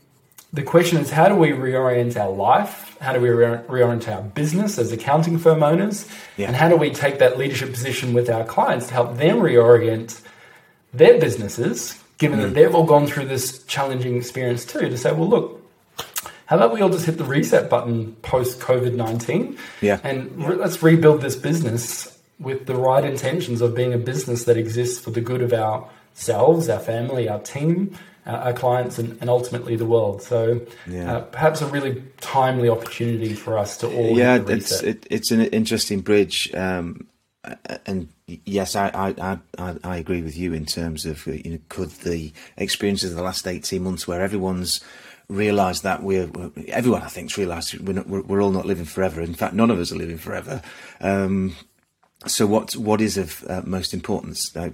[0.54, 2.98] the question is how do we reorient our life?
[3.00, 6.08] How do we reorient our business as accounting firm owners?
[6.38, 6.48] Yeah.
[6.48, 10.22] And how do we take that leadership position with our clients to help them reorient
[10.94, 12.54] their businesses, given that mm.
[12.54, 15.55] they've all gone through this challenging experience too, to say, well, look,
[16.48, 20.00] how about we all just hit the reset button post COVID 19 Yeah.
[20.04, 24.58] and re- let's rebuild this business with the right intentions of being a business that
[24.58, 29.30] exists for the good of ourselves, our family, our team, uh, our clients and, and,
[29.30, 30.22] ultimately the world.
[30.22, 31.14] So yeah.
[31.14, 34.18] uh, perhaps a really timely opportunity for us to all.
[34.18, 36.54] Yeah, it's it, it's an interesting bridge.
[36.54, 37.08] Um,
[37.86, 38.88] and yes, I,
[39.20, 43.18] I, I, I agree with you in terms of you know, could the experiences of
[43.18, 44.82] the last eighteen months, where everyone's
[45.30, 46.30] realised that we're
[46.68, 49.22] everyone I think's realised we're, we're, we're all not living forever.
[49.22, 50.62] In fact, none of us are living forever.
[51.02, 51.56] Um,
[52.28, 54.56] so what what is of uh, most importance?
[54.56, 54.72] Uh,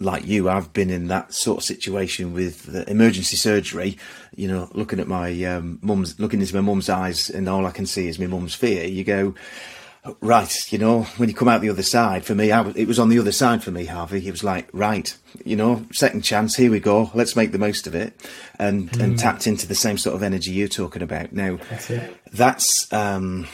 [0.00, 3.98] like you, I've been in that sort of situation with emergency surgery.
[4.36, 7.72] You know, looking at my um, mum's, looking into my mum's eyes, and all I
[7.72, 8.86] can see is my mum's fear.
[8.86, 9.34] You go,
[10.20, 10.54] right.
[10.70, 13.18] You know, when you come out the other side, for me, it was on the
[13.18, 14.26] other side for me, Harvey.
[14.26, 16.56] It was like, right, you know, second chance.
[16.56, 17.10] Here we go.
[17.14, 18.14] Let's make the most of it,
[18.58, 19.02] and mm.
[19.02, 21.32] and tapped into the same sort of energy you're talking about.
[21.32, 21.90] Now, that's,
[22.32, 23.46] that's um,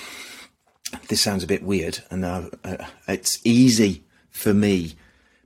[1.08, 2.76] this sounds a bit weird, and uh, uh,
[3.08, 4.96] it's easy for me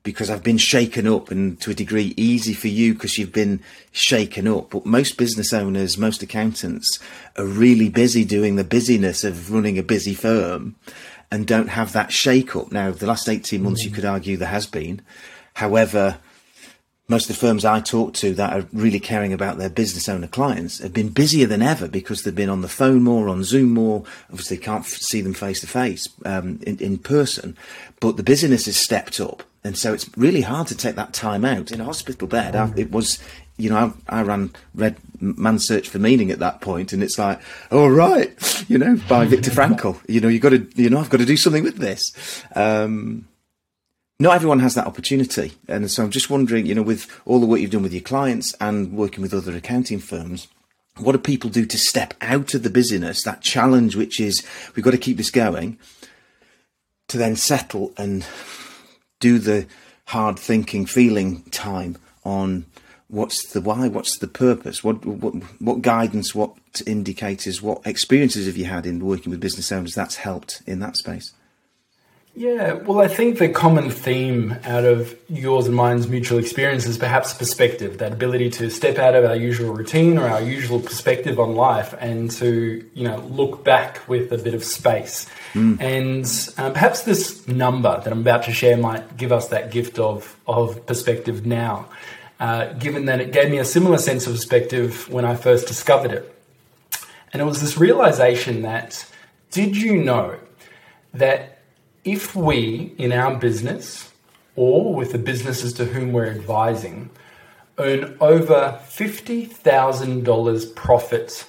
[0.08, 3.60] because I've been shaken up and to a degree easy for you because you've been
[3.92, 4.70] shaken up.
[4.70, 6.98] But most business owners, most accountants
[7.36, 10.76] are really busy doing the busyness of running a busy firm
[11.30, 12.72] and don't have that shake up.
[12.72, 13.88] Now, the last 18 months, mm-hmm.
[13.88, 13.94] you mm.
[13.96, 15.02] could argue there has been.
[15.52, 16.16] However,
[17.08, 20.26] most of the firms I talk to that are really caring about their business owner
[20.26, 23.70] clients have been busier than ever because they've been on the phone more, on Zoom
[23.70, 24.04] more.
[24.30, 27.56] Obviously, can't see them face to face in person,
[28.00, 31.44] but the busyness has stepped up and so it's really hard to take that time
[31.44, 32.54] out in a hospital bed.
[32.54, 33.18] I, it was,
[33.56, 37.18] you know, I, I, ran read Man's Search for Meaning at that point, and it's
[37.18, 37.40] like,
[37.70, 40.00] all oh, right, you know, by Viktor Frankl.
[40.08, 42.12] You know, you've got to, you know, I've got to do something with this.
[42.54, 43.26] Um,
[44.20, 47.46] not everyone has that opportunity, and so I'm just wondering, you know, with all the
[47.46, 50.48] work you've done with your clients and working with other accounting firms.
[50.96, 54.84] What do people do to step out of the busyness, that challenge, which is we've
[54.84, 55.78] got to keep this going,
[57.06, 58.26] to then settle and
[59.20, 59.66] do the
[60.06, 62.66] hard thinking, feeling time on
[63.06, 68.56] what's the why, what's the purpose, what what, what guidance, what indicators, what experiences have
[68.56, 71.32] you had in working with business owners that's helped in that space?
[72.34, 76.96] Yeah, well, I think the common theme out of yours and mine's mutual experience is
[76.96, 81.40] perhaps perspective, that ability to step out of our usual routine or our usual perspective
[81.40, 85.28] on life and to, you know, look back with a bit of space.
[85.54, 85.80] Mm.
[85.80, 89.98] And uh, perhaps this number that I'm about to share might give us that gift
[89.98, 91.88] of, of perspective now,
[92.38, 96.12] uh, given that it gave me a similar sense of perspective when I first discovered
[96.12, 96.34] it.
[97.32, 99.04] And it was this realization that
[99.50, 100.36] did you know
[101.14, 101.57] that
[102.04, 104.12] if we in our business
[104.56, 107.10] or with the businesses to whom we're advising
[107.78, 111.46] earn over $50,000 profit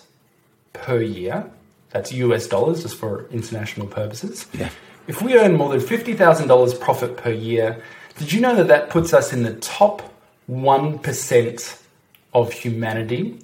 [0.73, 1.49] per year,
[1.89, 4.45] that's US dollars, just for international purposes.
[4.53, 4.69] Yeah.
[5.07, 7.83] If we earn more than $50,000 profit per year,
[8.17, 10.13] did you know that that puts us in the top
[10.49, 11.81] 1%
[12.33, 13.39] of humanity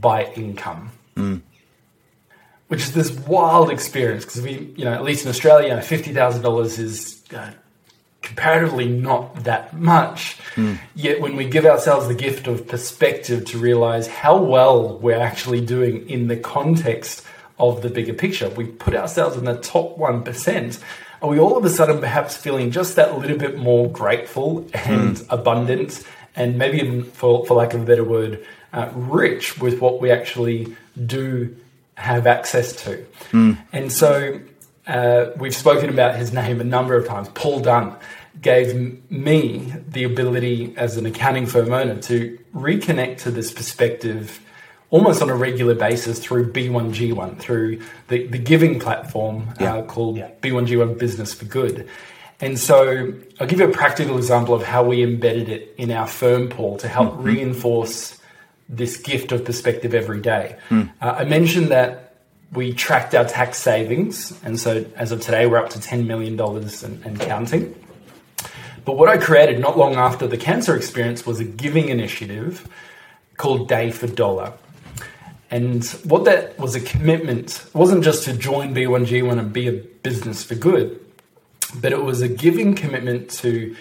[0.00, 0.92] by income?
[1.16, 1.40] Mm.
[2.68, 7.22] Which is this wild experience because we, you know, at least in Australia, $50,000 is
[7.34, 7.52] uh,
[8.22, 10.38] comparatively not that much.
[10.56, 10.80] Mm.
[10.94, 15.64] Yet when we give ourselves the gift of perspective to realize how well we're actually
[15.64, 17.24] doing in the context
[17.58, 18.48] of the bigger picture.
[18.50, 20.80] We put ourselves in the top 1%.
[21.22, 25.16] Are we all of a sudden perhaps feeling just that little bit more grateful and
[25.16, 25.26] mm.
[25.30, 30.00] abundant and maybe even, for, for lack of a better word, uh, rich with what
[30.00, 30.76] we actually
[31.06, 31.56] do
[31.96, 33.04] have access to?
[33.32, 33.58] Mm.
[33.72, 34.40] And so
[34.86, 37.28] uh, we've spoken about his name a number of times.
[37.30, 37.96] Paul Dunn
[38.40, 44.40] gave me the ability as an accounting firm owner to reconnect to this perspective
[44.90, 49.74] almost on a regular basis through B1G1, through the, the giving platform uh, yeah.
[49.76, 50.30] uh, called yeah.
[50.40, 51.88] B1G1 Business for Good.
[52.40, 56.06] And so I'll give you a practical example of how we embedded it in our
[56.06, 57.22] firm, Paul, to help mm-hmm.
[57.22, 58.18] reinforce
[58.68, 60.56] this gift of perspective every day.
[60.70, 60.92] Mm.
[61.00, 62.06] Uh, I mentioned that
[62.52, 64.38] we tracked our tax savings.
[64.44, 67.74] And so as of today, we're up to $10 million and, and counting.
[68.84, 72.68] But what I created not long after the cancer experience was a giving initiative
[73.36, 74.52] called Day for Dollar.
[75.50, 80.42] And what that was a commitment wasn't just to join B1G1 and be a business
[80.42, 81.04] for good,
[81.80, 83.76] but it was a giving commitment to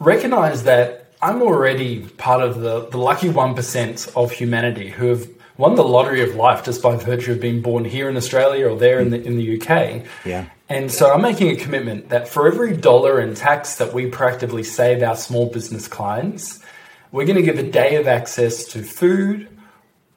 [0.00, 5.76] recognize that I'm already part of the, the lucky 1% of humanity who have won
[5.76, 8.98] the lottery of life just by virtue of being born here in Australia or there
[8.98, 10.04] in the, in the UK.
[10.24, 10.46] Yeah.
[10.68, 14.64] And so I'm making a commitment that for every dollar in tax that we proactively
[14.64, 16.58] save our small business clients,
[17.12, 19.48] we're going to give a day of access to food,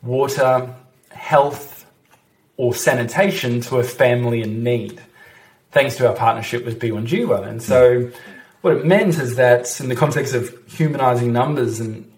[0.01, 0.73] water,
[1.11, 1.85] health,
[2.57, 5.01] or sanitation to a family in need,
[5.71, 7.47] thanks to our partnership with B1G1.
[7.47, 8.09] And so,
[8.65, 12.11] what it meant is that, in the context of humanizing numbers and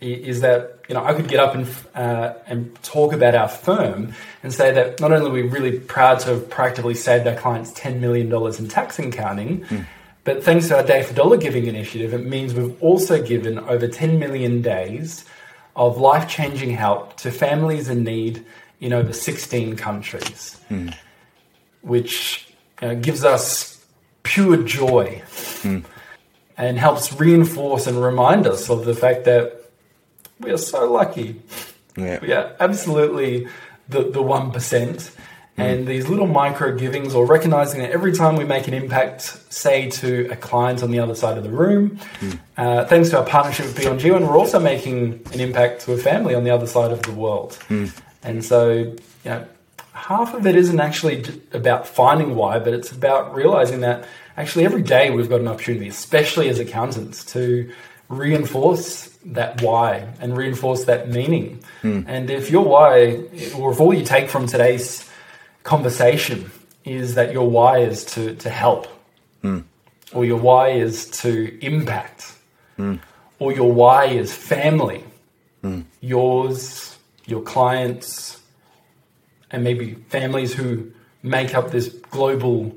[0.00, 4.12] is that you know I could get up and uh, and talk about our firm
[4.42, 7.72] and say that not only are we really proud to have practically saved our clients
[7.76, 9.86] ten million dollars in tax and accounting, mm.
[10.24, 13.86] but thanks to our Day for Dollar Giving initiative, it means we've also given over
[13.86, 15.24] ten million days
[15.76, 18.44] of life changing help to families in need
[18.80, 20.92] in over sixteen countries, mm.
[21.82, 22.52] which
[22.82, 23.73] you know, gives us
[24.24, 25.22] pure joy.
[25.62, 25.84] Mm
[26.56, 29.60] and helps reinforce and remind us of the fact that
[30.40, 31.40] we are so lucky.
[31.96, 32.18] Yeah.
[32.20, 33.48] We are absolutely
[33.88, 34.52] the, the 1%.
[34.52, 35.10] Mm.
[35.56, 39.88] And these little micro givings, or recognizing that every time we make an impact, say
[39.90, 42.38] to a client on the other side of the room, mm.
[42.56, 45.96] uh, thanks to our partnership with B1G1, and we're also making an impact to a
[45.96, 47.52] family on the other side of the world.
[47.68, 47.96] Mm.
[48.24, 49.46] And so, you know,
[49.94, 54.04] half of it isn't actually about finding why, but it's about realizing that
[54.36, 57.72] actually every day we've got an opportunity, especially as accountants, to
[58.08, 61.60] reinforce that why and reinforce that meaning.
[61.82, 62.04] Mm.
[62.08, 63.22] And if your why,
[63.56, 65.08] or if all you take from today's
[65.62, 66.50] conversation
[66.84, 68.88] is that your why is to, to help,
[69.42, 69.62] mm.
[70.12, 72.34] or your why is to impact,
[72.78, 72.98] mm.
[73.38, 75.04] or your why is family,
[75.62, 75.80] hmm.
[76.00, 78.40] yours, your clients,
[79.54, 82.76] and maybe families who make up this global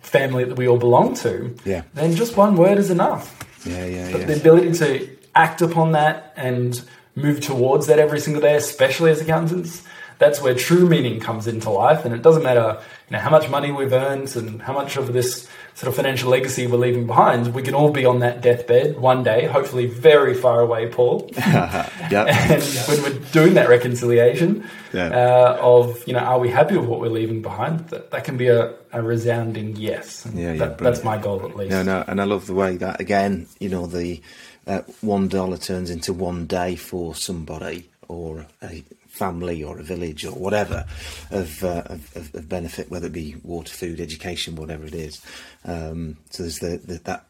[0.00, 1.82] family that we all belong to, yeah.
[1.94, 3.36] then just one word is enough.
[3.66, 4.26] Yeah, yeah, but yeah.
[4.26, 6.80] The ability to act upon that and
[7.16, 9.82] move towards that every single day, especially as accountants,
[10.18, 12.04] that's where true meaning comes into life.
[12.04, 15.12] And it doesn't matter, you know, how much money we've earned and how much of
[15.12, 17.54] this sort of financial legacy we're leaving behind.
[17.54, 21.30] We can all be on that deathbed one day, hopefully very far away, Paul.
[21.36, 22.28] yep.
[22.28, 25.08] And when we're doing that reconciliation yeah.
[25.08, 27.80] uh, of, you know, are we happy with what we're leaving behind?
[27.88, 30.26] That, that can be a, a resounding yes.
[30.32, 31.72] Yeah, yeah, that, that's my goal at least.
[31.72, 34.22] No, no, and I love the way that again, you know, the
[34.66, 38.82] uh, one dollar turns into one day for somebody or a
[39.16, 40.84] family or a village or whatever
[41.30, 45.20] of, uh, of, of, benefit, whether it be water, food, education, whatever it is.
[45.64, 47.24] Um, so there's the, the, that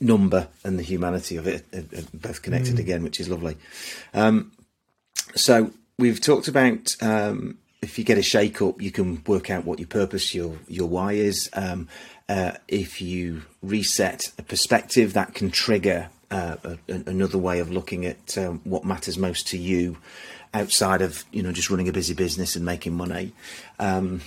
[0.00, 2.80] number and the humanity of it are, are both connected mm.
[2.80, 3.56] again, which is lovely.
[4.12, 4.52] Um,
[5.34, 9.64] so we've talked about um, if you get a shake up, you can work out
[9.64, 11.48] what your purpose, your your why is.
[11.52, 11.88] Um,
[12.28, 18.06] uh, if you reset a perspective, that can trigger uh, a, another way of looking
[18.06, 19.96] at um, what matters most to you
[20.52, 23.32] outside of you know just running a busy business and making money.
[23.78, 24.20] Um,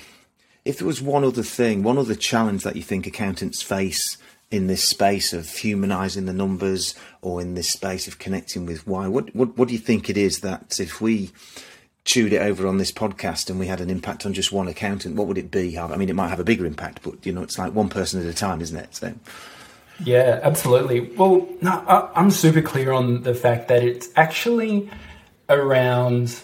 [0.66, 4.18] if there was one other thing, one other challenge that you think accountants face
[4.50, 9.08] in this space of humanizing the numbers or in this space of connecting with why,
[9.08, 11.32] what what, what do you think it is that if we
[12.06, 15.16] chewed it over on this podcast and we had an impact on just one accountant,
[15.16, 15.78] what would it be?
[15.78, 18.22] I mean, it might have a bigger impact, but you know, it's like one person
[18.22, 18.96] at a time, isn't it?
[18.96, 19.14] So.
[20.04, 21.02] Yeah, absolutely.
[21.16, 21.72] Well, no,
[22.16, 24.90] I'm super clear on the fact that it's actually
[25.50, 26.42] around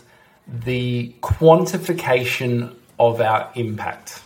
[0.47, 4.21] the quantification of our impact.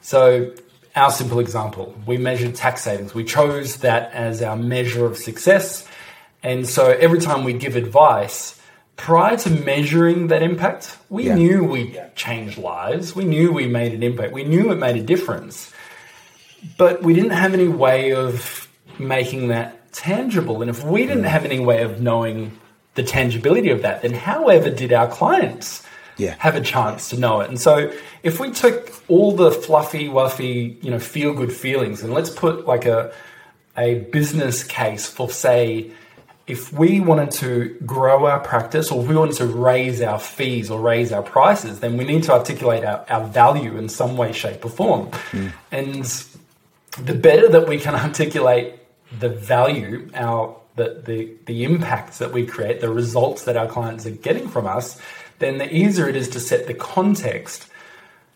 [0.00, 0.54] So,
[0.96, 3.14] our simple example, we measured tax savings.
[3.14, 5.86] We chose that as our measure of success.
[6.42, 8.60] And so, every time we give advice,
[8.96, 11.34] prior to measuring that impact, we yeah.
[11.34, 13.14] knew we changed lives.
[13.16, 14.32] We knew we made an impact.
[14.32, 15.72] We knew it made a difference.
[16.76, 20.60] But we didn't have any way of making that tangible.
[20.60, 21.28] And if we didn't mm.
[21.28, 22.58] have any way of knowing
[22.94, 25.84] the tangibility of that, then however did our clients
[26.16, 26.34] yeah.
[26.38, 27.48] have a chance to know it?
[27.48, 32.12] And so if we took all the fluffy, wuffy, you know, feel good feelings and
[32.12, 33.12] let's put like a
[33.76, 35.90] a business case for say
[36.50, 40.68] if we wanted to grow our practice or if we wanted to raise our fees
[40.68, 44.32] or raise our prices, then we need to articulate our, our value in some way,
[44.32, 45.06] shape, or form.
[45.30, 45.52] Mm.
[45.70, 48.74] And the better that we can articulate
[49.16, 54.06] the value, our the, the the impacts that we create, the results that our clients
[54.06, 55.00] are getting from us,
[55.38, 57.68] then the easier it is to set the context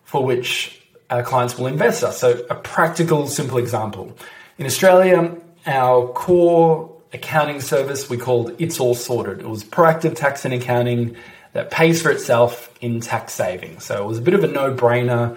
[0.05, 2.19] for which our clients will invest us.
[2.19, 4.17] So a practical, simple example.
[4.59, 9.41] In Australia, our core accounting service we called It's All Sorted.
[9.41, 11.17] It was proactive tax and accounting
[11.53, 13.85] that pays for itself in tax savings.
[13.85, 15.37] So it was a bit of a no brainer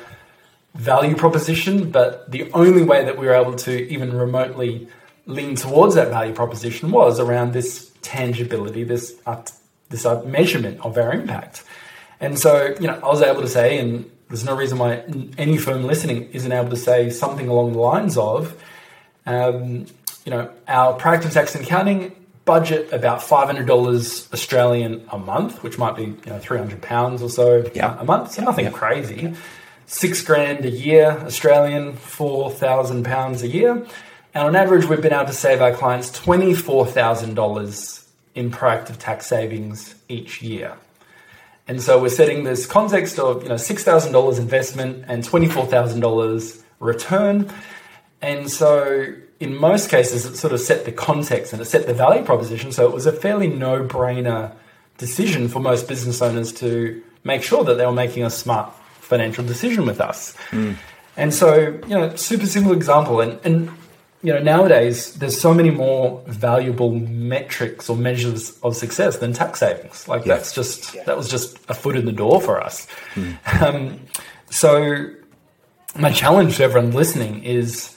[0.73, 4.87] value proposition, but the only way that we were able to even remotely
[5.28, 9.41] lean towards that value proposition was around this tangibility, this uh,
[9.89, 11.63] this uh, measurement of our impact.
[12.19, 15.03] And so, you know, I was able to say, and there's no reason why
[15.38, 18.61] any firm listening isn't able to say something along the lines of,
[19.25, 19.86] um,
[20.25, 22.13] you know, our proactive tax and accounting
[22.43, 27.69] budget about $500 Australian a month, which might be, you know, 300 pounds or so
[27.75, 27.99] yeah.
[27.99, 28.32] a month.
[28.32, 28.71] So nothing yeah.
[28.71, 29.34] crazy.
[29.86, 33.86] Six grand a year Australian, 4,000 pounds a year.
[34.38, 39.95] And on average, we've been able to save our clients $24,000 in proactive tax savings
[40.09, 40.77] each year.
[41.67, 45.47] And so we're setting this context of you know six thousand dollars investment and twenty
[45.47, 47.51] four thousand dollars return.
[48.21, 49.07] And so
[49.39, 52.71] in most cases it sort of set the context and it set the value proposition.
[52.71, 54.53] So it was a fairly no brainer
[54.99, 59.43] decision for most business owners to make sure that they were making a smart financial
[59.43, 60.38] decision with us.
[60.51, 60.75] Mm.
[61.17, 61.55] And so,
[61.88, 63.19] you know, super simple example.
[63.19, 63.71] And, and,
[64.24, 69.59] you know, nowadays there's so many more valuable metrics or measures of success than tax
[69.59, 70.07] savings.
[70.07, 70.36] Like yeah.
[70.36, 71.03] that's just, yeah.
[71.03, 72.88] that was just a foot in the door for us.
[73.15, 73.61] Mm.
[73.61, 73.99] Um,
[74.49, 75.09] so
[75.97, 77.95] my challenge to everyone listening is,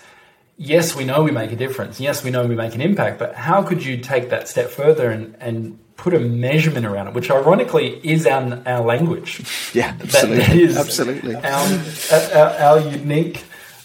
[0.57, 2.01] yes, we know we make a difference.
[2.01, 5.11] Yes, we know we make an impact, but how could you take that step further
[5.11, 9.43] and, and put a measurement around it, which ironically is our, our language.
[9.75, 10.39] Yeah, absolutely.
[10.39, 11.35] That, that is absolutely.
[11.37, 13.45] Our, our, our, unique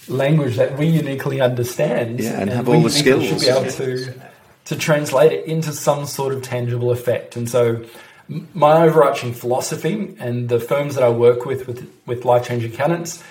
[0.10, 2.20] language that we uniquely understand.
[2.20, 3.26] Yeah, and, and have all the skills.
[3.26, 4.14] should be able to,
[4.66, 7.36] to translate it into some sort of tangible effect.
[7.36, 7.86] And so
[8.53, 13.24] my overarching philosophy and the firms that I work with, with, with life changing accountants,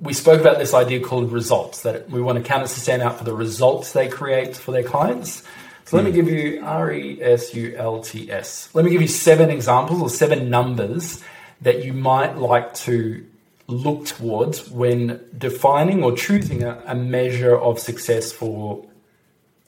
[0.00, 3.24] we spoke about this idea called results, that we want accountants to stand out for
[3.24, 5.42] the results they create for their clients
[5.86, 6.16] so let me hmm.
[6.16, 8.68] give you R E S U L T S.
[8.72, 11.22] Let me give you seven examples or seven numbers
[11.60, 13.24] that you might like to
[13.66, 18.86] look towards when defining or choosing a, a measure of success for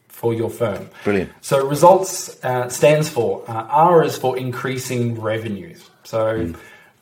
[0.09, 0.89] for your firm.
[1.05, 1.31] Brilliant.
[1.43, 5.91] So results uh, stands for uh, R is for increasing revenues.
[6.05, 6.57] So mm.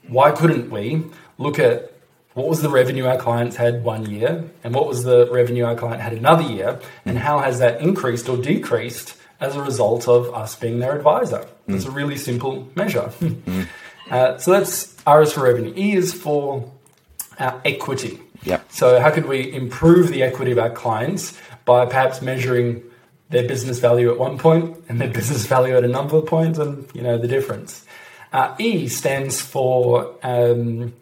[0.09, 1.05] why couldn't we
[1.39, 1.93] look at
[2.35, 5.77] what was the revenue our clients had one year and what was the revenue our
[5.77, 10.35] client had another year and how has that increased or decreased as a result of
[10.35, 13.67] us being their advisor it's a really simple measure mm.
[14.11, 16.71] uh, so that's r is for revenue e is for
[17.39, 18.71] our equity yep.
[18.71, 22.83] so how could we improve the equity of our clients by perhaps measuring
[23.31, 27.03] their business value at one point and their business value at another point and you
[27.03, 27.85] know the difference
[28.33, 30.93] uh, e stands for um,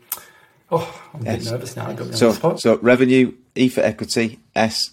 [0.75, 1.87] Oh, I'm a bit nervous now.
[1.87, 2.61] I got me so, on the spot.
[2.61, 4.91] So revenue, E for equity, S.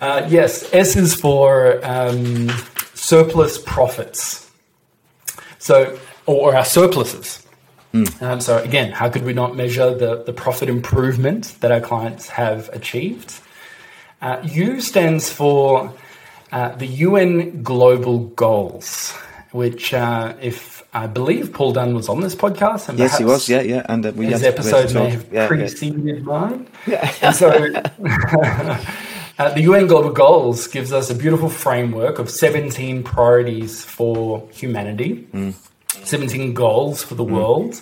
[0.00, 2.48] Uh, yes, S is for um,
[2.94, 4.50] surplus profits.
[5.58, 7.41] So, or our surpluses.
[7.92, 8.22] Mm.
[8.22, 12.28] Um, so again, how could we not measure the, the profit improvement that our clients
[12.28, 13.40] have achieved?
[14.20, 15.92] Uh, U stands for
[16.52, 19.12] uh, the UN Global Goals,
[19.50, 22.90] which, uh, if I believe Paul Dunn was on this podcast.
[22.90, 23.48] And yes, he was.
[23.48, 23.86] Yeah, yeah.
[23.88, 26.22] And uh, we his episode may have yeah, preceded yeah.
[26.22, 26.68] mine.
[26.86, 27.12] Yeah.
[27.22, 27.48] and so,
[29.38, 35.26] uh, the UN Global Goals gives us a beautiful framework of 17 priorities for humanity,
[35.32, 35.54] mm.
[35.92, 37.30] 17 goals for the mm.
[37.30, 37.80] world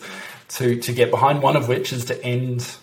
[0.51, 2.77] to, to get behind, one of which is to end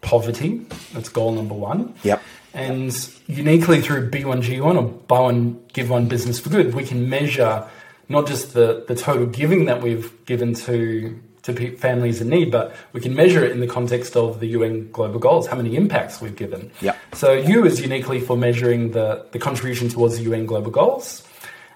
[0.00, 0.66] poverty.
[0.92, 1.94] That's goal number one.
[2.02, 2.22] Yep.
[2.52, 7.66] And uniquely through B1G1 or Buy One, Give One Business for Good, we can measure
[8.08, 12.74] not just the, the total giving that we've given to to families in need, but
[12.94, 16.18] we can measure it in the context of the UN global goals, how many impacts
[16.18, 16.70] we've given.
[16.80, 16.96] Yeah.
[17.12, 21.22] So U is uniquely for measuring the, the contribution towards the UN global goals.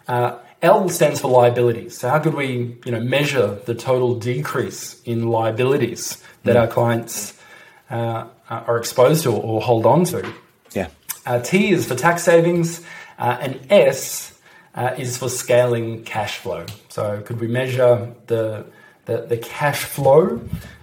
[0.07, 1.99] Uh, L stands for liabilities.
[1.99, 6.61] So how could we, you know, measure the total decrease in liabilities that mm.
[6.61, 7.39] our clients
[7.91, 10.33] uh, are exposed to or hold on to?
[10.73, 10.89] Yeah.
[11.25, 12.85] Uh, T is for tax savings,
[13.19, 14.39] uh, and S
[14.75, 16.67] uh, is for scaling cash flow.
[16.89, 18.67] So, could we measure the
[19.05, 20.41] the, the cash flow,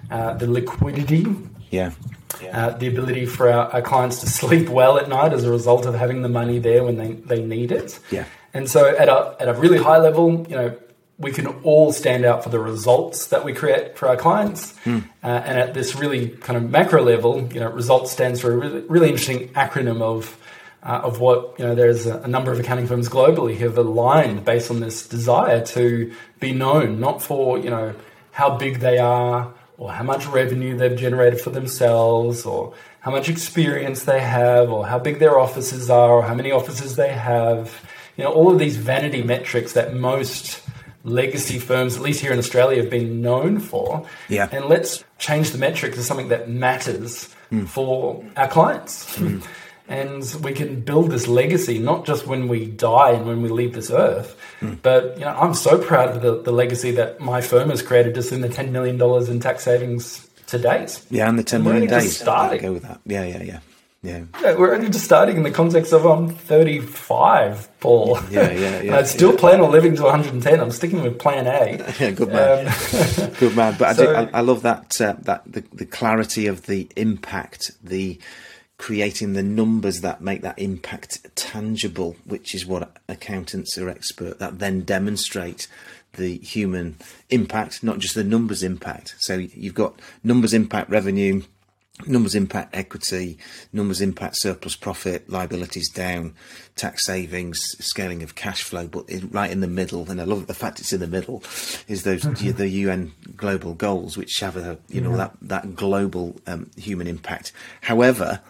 [0.09, 1.25] uh, the liquidity?
[1.69, 1.91] Yeah.
[2.51, 5.85] Uh, the ability for our, our, clients to sleep well at night as a result
[5.85, 7.97] of having the money there when they, they need it.
[8.11, 8.25] Yeah.
[8.55, 10.77] And so at a, at a really high level, you know,
[11.17, 14.73] we can all stand out for the results that we create for our clients.
[14.85, 15.03] Mm.
[15.21, 18.57] Uh, and at this really kind of macro level, you know, results stands for a
[18.57, 20.37] really, really interesting acronym of
[20.83, 23.77] uh, of what you know there's a, a, number of accounting firms globally who have
[23.77, 27.95] aligned based on this desire to be known not for you know
[28.31, 33.29] how big they are or how much revenue they've generated for themselves or how much
[33.29, 37.81] experience they have or how big their offices are or how many offices they have
[38.17, 40.61] you know all of these vanity metrics that most
[41.03, 44.07] legacy firms at least here in Australia have been known for.
[44.27, 44.49] Yeah.
[44.51, 47.67] And let's change the metric to something that matters mm.
[47.67, 49.17] for our clients.
[49.17, 49.45] Mm
[49.87, 53.73] and we can build this legacy not just when we die and when we leave
[53.73, 54.75] this earth mm.
[54.81, 58.15] but you know i'm so proud of the, the legacy that my firm has created
[58.15, 58.99] just in the $10 million
[59.29, 61.01] in tax savings to date.
[61.09, 62.17] Yeah and the 10 million days.
[62.17, 62.61] starting.
[62.61, 62.99] go with that.
[63.05, 63.59] Yeah yeah yeah
[64.05, 64.23] yeah.
[64.41, 64.55] yeah.
[64.55, 68.19] we're only just starting in the context of I'm 35, Paul.
[68.29, 68.97] Yeah, yeah, yeah.
[68.97, 69.39] I still yeah.
[69.39, 70.59] plan on living to 110.
[70.59, 71.77] I'm sticking with Plan A.
[71.99, 73.75] yeah, good man, um, good man.
[73.77, 76.87] But so, I, do, I, I, love that uh, that the, the clarity of the
[76.95, 78.19] impact, the
[78.77, 84.59] creating the numbers that make that impact tangible, which is what accountants are expert that
[84.59, 85.67] then demonstrate
[86.13, 86.97] the human
[87.29, 89.15] impact, not just the numbers impact.
[89.19, 91.43] So you've got numbers impact revenue,
[92.05, 93.37] numbers impact equity,
[93.71, 96.33] numbers impact surplus profit, liabilities down,
[96.75, 100.53] tax savings, scaling of cash flow, but right in the middle, and I love the
[100.53, 101.41] fact it's in the middle,
[101.87, 102.51] is those mm-hmm.
[102.57, 107.51] the UN global goals, which have a you know that that global um, human impact.
[107.81, 108.41] However,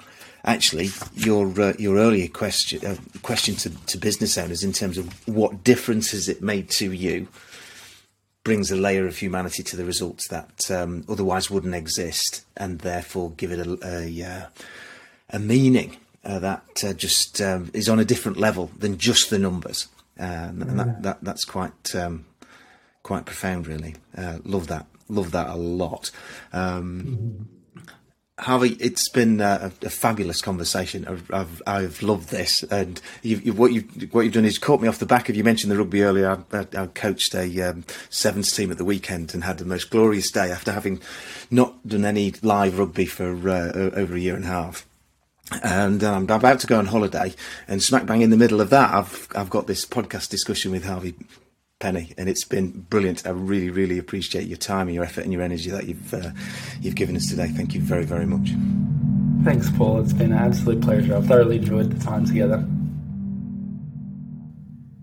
[0.44, 5.28] actually, your uh, your earlier question uh, question to, to business owners in terms of
[5.28, 7.28] what difference has it made to you
[8.46, 13.32] brings a layer of humanity to the results that um, otherwise wouldn't exist, and therefore
[13.32, 14.46] give it a a, uh,
[15.32, 19.40] a meaning uh, that uh, just um, is on a different level than just the
[19.40, 22.26] numbers, um, and that, that, that's quite um,
[23.04, 23.96] quite profound, really.
[24.18, 26.12] Uh, love that, love that a lot.
[26.54, 27.50] Um,
[28.38, 31.08] Harvey, it's been a, a fabulous conversation.
[31.08, 34.82] I've, I've, I've, loved this, and you've, you've, what you've what you've done is caught
[34.82, 35.38] me off the back of.
[35.38, 36.44] You mentioned the rugby earlier.
[36.52, 40.32] I, I coached a um, sevens team at the weekend and had the most glorious
[40.32, 41.00] day after having
[41.50, 44.86] not done any live rugby for uh, over a year and a half.
[45.64, 47.34] And um, I'm about to go on holiday,
[47.70, 50.84] and smack bang in the middle of that, I've I've got this podcast discussion with
[50.84, 51.16] Harvey
[51.80, 53.28] Penny, and it's been brilliant.
[53.28, 56.32] I really, really appreciate your time, and your effort, and your energy that you've uh,
[56.82, 57.48] you've given us today.
[57.48, 58.52] Thank you very, very much.
[59.44, 60.00] Thanks, Paul.
[60.00, 61.16] It's been an absolute pleasure.
[61.16, 62.66] I've thoroughly enjoyed the time together.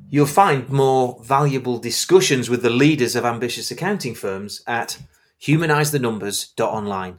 [0.08, 4.98] You'll find more valuable discussions with the leaders of ambitious accounting firms at
[5.42, 7.18] humanizethenumbers.online.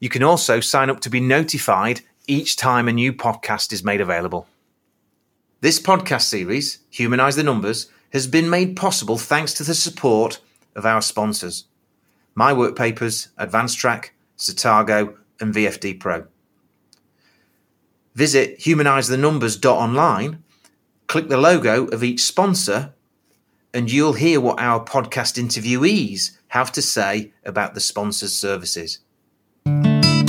[0.00, 4.00] You can also sign up to be notified each time a new podcast is made
[4.00, 4.46] available.
[5.60, 10.40] This podcast series, Humanize the Numbers, has been made possible thanks to the support
[10.76, 11.64] of our sponsors
[12.34, 16.26] My Work Papers, Advanced Track, Satago, and VFD Pro.
[18.14, 20.42] Visit humanizethenumbers.online,
[21.06, 22.92] click the logo of each sponsor,
[23.72, 28.98] and you'll hear what our podcast interviewees have to say about the sponsor's services.